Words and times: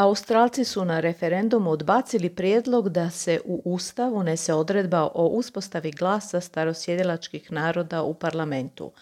Australci 0.00 0.64
su 0.64 0.84
na 0.84 1.00
referendumu 1.00 1.70
odbacili 1.70 2.30
prijedlog 2.34 2.88
da 2.88 3.10
se 3.10 3.40
u 3.44 3.62
Ustav 3.64 4.14
unese 4.14 4.54
odredba 4.54 5.10
o 5.14 5.26
uspostavi 5.26 5.90
glasa 5.90 6.40
starosjedilačkih 6.40 7.52
naroda 7.52 8.02
u 8.02 8.14
parlamentu. 8.14 8.92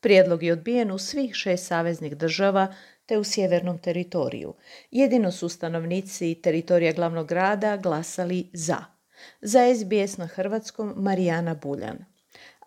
Prijedlog 0.00 0.42
je 0.42 0.52
odbijen 0.52 0.90
u 0.90 0.98
svih 0.98 1.34
šest 1.34 1.66
saveznih 1.66 2.16
država 2.16 2.74
te 3.06 3.18
u 3.18 3.24
sjevernom 3.24 3.78
teritoriju. 3.78 4.54
Jedino 4.90 5.32
su 5.32 5.48
stanovnici 5.48 6.40
teritorija 6.42 6.92
glavnog 6.92 7.26
grada 7.26 7.76
glasali 7.76 8.50
za. 8.52 8.78
Za 9.40 9.60
SBS 9.74 10.16
na 10.16 10.26
hrvatskom 10.26 10.94
Marijana 10.96 11.54
Buljan. 11.54 12.15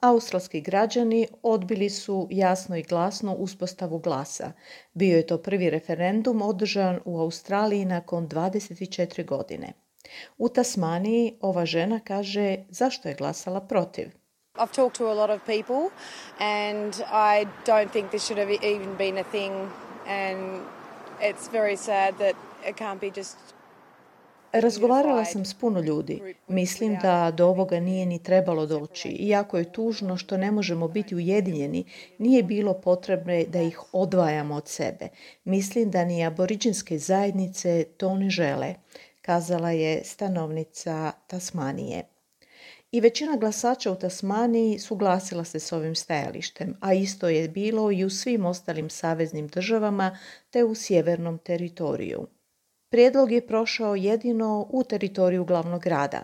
Australski 0.01 0.61
građani 0.61 1.27
odbili 1.43 1.89
su 1.89 2.27
jasno 2.31 2.77
i 2.77 2.83
glasno 2.83 3.33
uspostavu 3.33 3.99
glasa. 3.99 4.51
Bio 4.93 5.17
je 5.17 5.27
to 5.27 5.37
prvi 5.37 5.69
referendum 5.69 6.41
održan 6.41 6.99
u 7.05 7.19
Australiji 7.19 7.85
nakon 7.85 8.27
24 8.27 9.25
godine. 9.25 9.73
U 10.37 10.49
Tasmaniji 10.49 11.37
ova 11.41 11.65
žena 11.65 11.99
kaže 11.99 12.57
zašto 12.69 13.09
je 13.09 13.15
glasala 13.15 13.61
protiv. 13.61 14.07
I've 14.55 14.75
talked 14.75 14.97
to 14.97 15.07
a 15.07 15.13
lot 15.13 15.29
of 15.29 15.41
people 15.45 15.89
and 16.39 16.93
I 17.11 17.45
don't 17.65 17.91
think 17.91 18.09
this 18.09 18.25
should 18.25 18.39
have 18.39 18.51
even 18.51 18.97
been 18.97 19.17
a 19.17 19.23
thing 19.31 19.53
and 20.07 20.61
it's 21.21 21.51
very 21.51 21.77
sad 21.77 22.17
that 22.17 22.35
it 22.69 22.75
can't 22.75 22.99
be 23.01 23.11
just 23.15 23.37
Razgovarala 24.53 25.25
sam 25.25 25.45
s 25.45 25.53
puno 25.53 25.79
ljudi. 25.79 26.35
Mislim 26.47 26.97
da 27.01 27.31
do 27.31 27.47
ovoga 27.47 27.79
nije 27.79 28.05
ni 28.05 28.23
trebalo 28.23 28.65
doći. 28.65 29.09
Iako 29.09 29.57
je 29.57 29.71
tužno 29.71 30.17
što 30.17 30.37
ne 30.37 30.51
možemo 30.51 30.87
biti 30.87 31.15
ujedinjeni, 31.15 31.85
nije 32.17 32.43
bilo 32.43 32.73
potrebno 32.73 33.43
da 33.47 33.61
ih 33.61 33.79
odvajamo 33.93 34.55
od 34.55 34.67
sebe. 34.67 35.07
Mislim 35.43 35.91
da 35.91 36.05
ni 36.05 36.25
aboriđinske 36.25 36.97
zajednice 36.97 37.83
to 37.97 38.15
ne 38.15 38.29
žele, 38.29 38.75
kazala 39.21 39.71
je 39.71 40.03
stanovnica 40.03 41.11
Tasmanije. 41.27 42.03
I 42.91 43.01
većina 43.01 43.37
glasača 43.37 43.91
u 43.91 43.95
Tasmaniji 43.95 44.79
suglasila 44.79 45.43
se 45.43 45.59
s 45.59 45.71
ovim 45.71 45.95
stajalištem, 45.95 46.77
a 46.81 46.93
isto 46.93 47.29
je 47.29 47.49
bilo 47.49 47.91
i 47.91 48.03
u 48.03 48.09
svim 48.09 48.45
ostalim 48.45 48.89
saveznim 48.89 49.47
državama 49.47 50.17
te 50.49 50.63
u 50.63 50.75
sjevernom 50.75 51.37
teritoriju. 51.37 52.27
Prijedlog 52.91 53.31
je 53.31 53.47
prošao 53.47 53.95
jedino 53.95 54.67
u 54.69 54.83
teritoriju 54.83 55.45
glavnog 55.45 55.81
grada. 55.81 56.23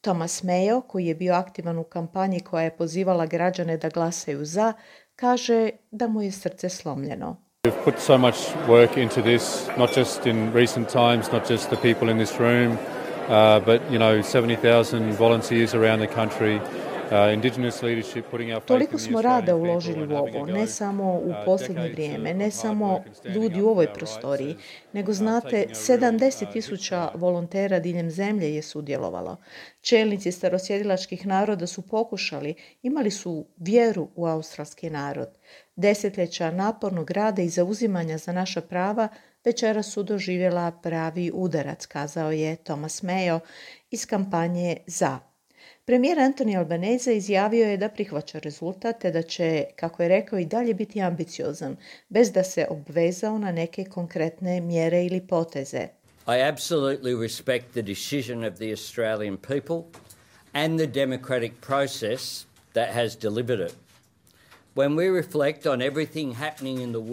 Thomas 0.00 0.42
Mayo, 0.42 0.82
koji 0.86 1.06
je 1.06 1.14
bio 1.14 1.34
aktivan 1.34 1.78
u 1.78 1.84
kampanji 1.84 2.40
koja 2.40 2.62
je 2.62 2.76
pozivala 2.76 3.26
građane 3.26 3.76
da 3.76 3.88
glasaju 3.88 4.44
za, 4.44 4.72
kaže 5.16 5.70
da 5.90 6.08
mu 6.08 6.22
je 6.22 6.32
srce 6.32 6.68
slomljeno. 6.68 7.36
We've 7.64 7.84
put 7.84 7.94
so 7.98 8.18
much 8.18 8.36
work 8.68 9.02
into 9.02 9.22
this, 9.22 9.68
not 9.78 9.96
just 9.96 10.26
in 10.26 10.52
recent 10.54 10.88
times, 10.88 11.32
not 11.32 11.50
just 11.50 11.66
the 11.66 11.76
people 11.82 12.10
in 12.10 12.18
this 12.18 12.40
room, 12.40 12.72
uh, 12.72 12.78
but 13.66 13.80
you 13.90 13.98
know, 13.98 14.22
70,000 14.22 15.16
volunteers 15.18 15.74
around 15.74 16.06
the 16.06 16.14
country 16.14 16.60
Toliko 18.66 18.98
smo 18.98 19.22
rada 19.22 19.56
uložili 19.56 20.14
u 20.14 20.16
ovo, 20.16 20.46
ne 20.46 20.66
samo 20.66 21.12
u 21.12 21.28
uh, 21.28 21.34
posljednje 21.44 21.88
vrijeme, 21.88 22.34
ne 22.34 22.50
samo 22.50 23.04
ljudi 23.34 23.62
u 23.62 23.68
ovoj 23.68 23.92
prostoriji, 23.92 24.56
nego 24.92 25.10
uh, 25.10 25.16
znate, 25.16 25.66
70 25.70 26.52
tisuća 26.52 27.10
volontera 27.14 27.80
diljem 27.80 28.10
zemlje 28.10 28.54
je 28.54 28.62
sudjelovalo. 28.62 29.36
Čelnici 29.80 30.32
starosjedilačkih 30.32 31.26
naroda 31.26 31.66
su 31.66 31.82
pokušali, 31.82 32.54
imali 32.82 33.10
su 33.10 33.46
vjeru 33.56 34.08
u 34.14 34.26
australski 34.26 34.90
narod. 34.90 35.28
Desetljeća 35.76 36.50
napornog 36.50 37.10
rada 37.10 37.42
i 37.42 37.48
zauzimanja 37.48 38.18
za 38.18 38.32
naša 38.32 38.60
prava 38.60 39.08
večera 39.44 39.82
su 39.82 40.02
doživjela 40.02 40.72
pravi 40.82 41.30
udarac, 41.34 41.86
kazao 41.86 42.32
je 42.32 42.56
Thomas 42.56 43.02
Mayo 43.02 43.40
iz 43.90 44.06
kampanje 44.06 44.76
ZA. 44.86 45.33
Premijer 45.86 46.18
Antoni 46.18 46.56
Albanese 46.56 47.16
izjavio 47.16 47.66
je 47.66 47.76
da 47.76 47.88
prihvaća 47.88 48.38
rezultat 48.38 49.00
te 49.00 49.10
da 49.10 49.22
će, 49.22 49.64
kako 49.76 50.02
je 50.02 50.08
rekao, 50.08 50.38
i 50.38 50.44
dalje 50.44 50.74
biti 50.74 51.02
ambiciozan, 51.02 51.76
bez 52.08 52.32
da 52.32 52.44
se 52.44 52.66
obvezao 52.70 53.38
na 53.38 53.52
neke 53.52 53.84
konkretne 53.84 54.60
mjere 54.60 55.04
ili 55.04 55.20
poteze. 55.20 55.88
I 56.26 56.40
absolutely 56.52 57.20
respect 57.22 57.66
the 57.70 57.82
decision 57.82 58.44
of 58.44 58.54
the 58.54 58.70
Australian 58.70 59.36
people 59.36 60.00
and 60.52 60.78
the 60.78 60.86
democratic 60.86 61.52
process 61.60 62.46
that 62.72 62.88
has 62.94 63.16
delivered 63.16 63.70
it. 63.70 63.83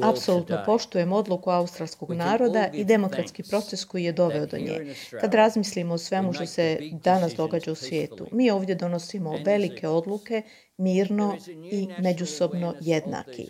Apsolutno 0.01 0.63
poštujem 0.65 1.13
odluku 1.13 1.49
australskog 1.49 2.11
naroda 2.11 2.69
i 2.73 2.83
demokratski 2.83 3.43
proces 3.43 3.85
koji 3.85 4.03
je 4.03 4.11
doveo 4.11 4.45
do 4.45 4.57
nje. 4.57 4.95
Kad 5.21 5.33
razmislimo 5.33 5.93
o 5.93 5.97
svemu 5.97 6.33
što 6.33 6.45
se 6.45 6.77
danas 6.91 7.33
događa 7.35 7.71
u 7.71 7.75
svijetu, 7.75 8.27
mi 8.31 8.51
ovdje 8.51 8.75
donosimo 8.75 9.37
velike 9.45 9.87
odluke 9.87 10.41
mirno 10.77 11.37
i 11.71 11.87
međusobno 11.99 12.73
jednaki. 12.81 13.49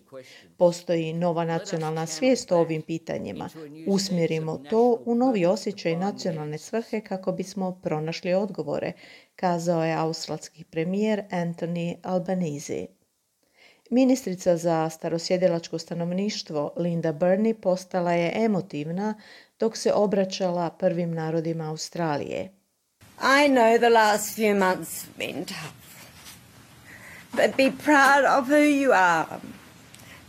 Postoji 0.57 1.13
nova 1.13 1.45
nacionalna 1.45 2.05
svijest 2.05 2.51
o 2.51 2.57
ovim 2.57 2.81
pitanjima. 2.81 3.49
Usmjerimo 3.87 4.57
to 4.69 5.01
u 5.05 5.15
novi 5.15 5.45
osjećaj 5.45 5.95
nacionalne 5.95 6.57
svrhe 6.57 7.01
kako 7.01 7.31
bismo 7.31 7.79
pronašli 7.83 8.33
odgovore, 8.33 8.93
kazao 9.35 9.83
je 9.85 9.93
australski 9.93 10.63
premijer 10.63 11.23
Anthony 11.31 11.95
Albanese. 12.03 13.00
Ministrica 13.93 14.57
za 14.57 14.89
starosjedilačko 14.89 15.79
stanovništvo 15.79 16.73
Linda 16.77 17.13
Burney 17.13 17.53
postala 17.53 18.11
je 18.11 18.33
emotivna 18.35 19.13
dok 19.59 19.77
se 19.77 19.93
obraćala 19.93 20.69
prvim 20.69 21.13
narodima 21.13 21.69
Australije. 21.69 22.51
I 23.21 23.49
know 23.49 23.77
the 23.77 23.89
last 23.89 24.37
few 24.37 24.55
months 24.59 25.05
have 25.05 25.17
been 25.17 25.45
tough. 25.45 25.73
But 27.31 27.57
be 27.57 27.71
proud 27.83 28.25
of 28.39 28.49
who 28.49 28.63
you 28.81 28.91
are. 28.93 29.39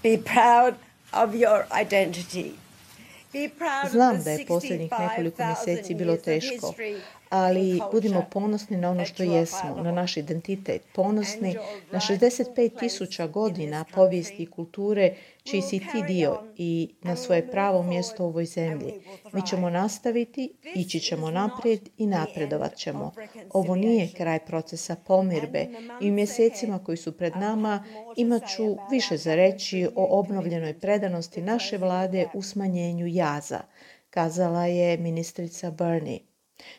Be 0.03 0.19
proud 0.25 0.75
of 1.13 1.35
your 1.35 1.65
identity. 1.83 2.53
Znam 3.91 4.23
da 4.23 4.31
je 4.31 4.47
posljednjih 4.47 4.93
nekoliko 4.99 5.43
mjeseci 5.45 5.95
bilo 5.95 6.17
teško, 6.17 6.75
ali 7.33 7.81
budimo 7.93 8.25
ponosni 8.31 8.77
na 8.77 8.91
ono 8.91 9.05
što 9.05 9.23
jesmo, 9.23 9.83
na 9.83 9.93
naš 9.93 10.17
identitet, 10.17 10.83
ponosni 10.95 11.57
na 11.93 12.01
65 12.01 12.79
tisuća 12.79 13.27
godina 13.27 13.85
povijesti 13.95 14.43
i 14.43 14.47
kulture 14.47 15.15
čiji 15.43 15.63
si 15.63 15.79
ti 15.79 16.03
dio 16.07 16.43
i 16.57 16.95
na 17.03 17.17
svoje 17.17 17.51
pravo 17.51 17.83
mjesto 17.83 18.25
u 18.25 18.27
ovoj 18.27 18.45
zemlji. 18.45 18.93
Mi 19.33 19.47
ćemo 19.47 19.71
nastaviti, 19.71 20.53
ići 20.75 21.01
ćemo 21.01 21.31
naprijed 21.31 21.89
i 21.99 22.07
napredovat 22.07 22.77
ćemo. 22.77 23.13
Ovo 23.51 23.77
nije 23.77 24.13
kraj 24.17 24.39
procesa 24.39 24.97
pomirbe 24.97 25.67
i 26.01 26.11
u 26.11 26.15
mjesecima 26.15 26.85
koji 26.85 26.97
su 26.97 27.13
pred 27.13 27.37
nama 27.37 27.85
imat 28.17 28.43
ću 28.57 28.77
više 28.91 29.17
za 29.17 29.35
reći 29.35 29.89
o 29.97 30.19
obnovljenoj 30.21 30.79
predanosti 30.79 31.43
naše 31.43 31.79
vlade 31.79 32.27
u 32.35 32.43
smanjenju 32.43 33.07
jaza, 33.07 33.61
kazala 34.11 34.67
je 34.67 34.97
ministrica 34.99 35.71
Bernie. 35.71 36.32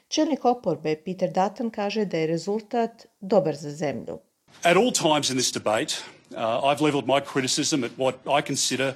Čelnik 0.07 0.45
oporbe 0.45 0.95
Peter 1.05 1.29
Dutton 1.29 1.69
kaže 1.69 2.05
da 2.05 2.17
je 2.17 2.27
rezultat 2.27 3.05
dobar 3.19 3.55
za 3.55 3.71
zemlju. 3.71 4.19
At 4.63 4.77
all 4.77 4.91
times 4.91 5.29
in 5.29 5.37
this 5.37 5.51
debate, 5.51 5.95
uh, 6.31 6.61
I've 6.63 6.81
levelled 6.81 7.07
my 7.07 7.19
criticism 7.19 7.83
at 7.83 7.91
what 7.97 8.15
I 8.25 8.41
consider 8.47 8.93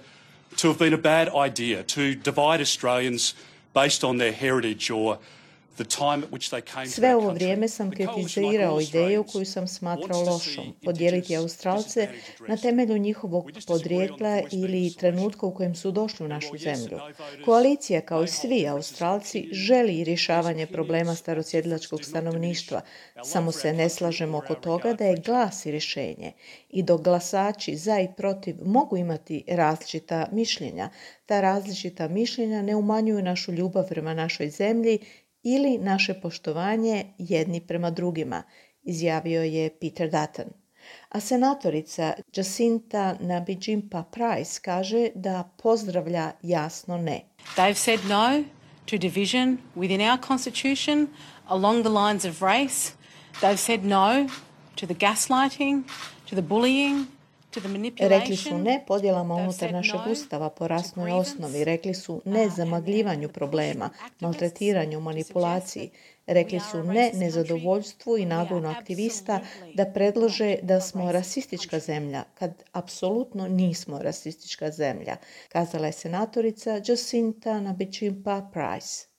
to 0.58 0.68
have 0.68 0.80
been 0.80 0.94
a 0.94 0.98
bad 0.98 1.30
idea 1.48 1.84
to 1.84 2.02
divide 2.16 2.62
Australians 2.62 3.36
based 3.74 4.04
on 4.04 4.18
their 4.18 4.34
heritage 4.34 4.94
or 4.94 5.18
Sve 6.88 7.16
ovo 7.16 7.30
vrijeme 7.32 7.68
sam 7.68 7.92
kritizirao 7.92 8.82
ideju 8.82 9.24
koju 9.24 9.46
sam 9.46 9.68
smatrao 9.68 10.22
lošom, 10.22 10.74
podijeliti 10.84 11.36
Australce 11.36 12.08
na 12.48 12.58
temelju 12.58 12.98
njihovog 12.98 13.52
podrijetla 13.68 14.42
ili 14.52 14.94
trenutka 15.00 15.46
u 15.46 15.54
kojem 15.54 15.76
su 15.76 15.92
došli 15.92 16.26
u 16.26 16.30
našu 16.30 16.58
zemlju. 16.58 17.00
Koalicija, 17.46 18.02
kao 18.02 18.24
i 18.24 18.28
svi 18.28 18.68
Australci, 18.68 19.50
želi 19.52 20.04
rješavanje 20.04 20.66
problema 20.66 21.16
starosjedilačkog 21.16 22.04
stanovništva, 22.04 22.82
samo 23.24 23.52
se 23.52 23.74
ne 23.74 23.90
slažemo 23.90 24.38
oko 24.38 24.56
toga 24.56 24.94
da 24.94 25.06
je 25.06 25.22
glas 25.26 25.66
i 25.66 25.72
rješenje. 25.72 26.32
I 26.70 26.84
dok 26.84 27.02
glasači 27.02 27.76
za 27.76 28.00
i 28.00 28.08
protiv 28.18 28.56
mogu 28.66 28.98
imati 28.98 29.44
različita 29.48 30.28
mišljenja, 30.32 30.90
ta 31.26 31.42
različita 31.42 32.08
mišljenja 32.08 32.62
ne 32.62 32.76
umanjuju 32.76 33.22
našu 33.22 33.52
ljubav 33.52 33.88
prema 33.88 34.14
našoj 34.14 34.50
zemlji 34.50 35.00
ili 35.56 35.78
naše 35.78 36.14
poštovanje 36.14 37.06
jedni 37.18 37.62
prema 37.62 37.92
drugima, 37.92 38.44
izjavio 38.84 39.44
je 39.44 39.70
Peter 39.80 40.12
Dutton. 40.12 40.46
A 41.10 41.20
senatorica 41.20 42.14
Jacinta 42.36 43.16
Nabijimpa 43.20 44.04
Price 44.04 44.60
kaže 44.62 45.10
da 45.16 45.50
pozdravlja 45.58 46.32
jasno 46.42 46.98
ne. 46.98 47.22
They've 47.56 47.74
said 47.74 48.00
no 48.10 48.44
to 48.86 48.98
division 48.98 49.58
within 49.76 50.12
our 50.12 50.20
constitution 50.28 51.08
along 51.48 51.84
the 51.84 51.90
lines 51.90 52.26
of 52.26 52.42
race. 52.42 52.92
They've 53.42 53.60
said 53.60 53.84
no 53.84 54.28
to 54.76 54.86
the 54.86 54.96
gaslighting, 54.96 55.84
to 56.30 56.36
the 56.36 56.42
bullying, 56.42 57.06
Rekli 58.00 58.36
su 58.36 58.58
ne 58.58 58.84
podjelama 58.88 59.36
unutar 59.36 59.72
našeg 59.72 60.00
ustava 60.12 60.50
po 60.50 60.68
rasnoj 60.68 61.12
osnovi. 61.12 61.64
Rekli 61.64 61.94
su 61.94 62.22
ne 62.26 62.50
zamagljivanju 62.50 63.30
problema, 63.30 63.90
maltretiranju, 64.20 65.00
manipulaciji. 65.00 65.90
Rekli 66.28 66.60
su 66.72 66.84
ne 66.84 67.12
nezadovoljstvu 67.14 68.18
i 68.18 68.26
nagonu 68.26 68.70
aktivista 68.70 69.40
da 69.74 69.86
predlože 69.86 70.58
da 70.62 70.82
smo 70.82 71.12
rasistička 71.12 71.80
zemlja, 71.80 72.24
kad 72.34 72.64
apsolutno 72.72 73.48
nismo 73.48 74.00
rasistička 74.00 74.72
zemlja, 74.72 75.18
kazala 75.50 75.88
je 75.88 75.94
senatorica 75.94 76.82
Jacinta 76.88 77.60
Nabichimpa 77.60 78.50
Price. 78.54 79.17